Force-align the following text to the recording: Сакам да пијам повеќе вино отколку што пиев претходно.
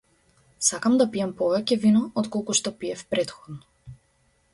Сакам 0.67 0.95
да 1.01 1.05
пијам 1.15 1.33
повеќе 1.41 1.77
вино 1.83 2.01
отколку 2.21 2.57
што 2.61 2.73
пиев 2.81 3.05
претходно. 3.13 3.95